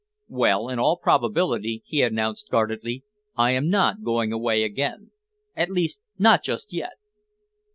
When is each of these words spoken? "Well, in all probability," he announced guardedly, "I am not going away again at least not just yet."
"Well, 0.33 0.67
in 0.67 0.79
all 0.79 0.97
probability," 0.97 1.83
he 1.85 2.01
announced 2.01 2.49
guardedly, 2.49 3.03
"I 3.35 3.51
am 3.51 3.69
not 3.69 4.01
going 4.01 4.33
away 4.33 4.63
again 4.63 5.11
at 5.55 5.69
least 5.69 6.01
not 6.17 6.41
just 6.41 6.73
yet." 6.73 6.93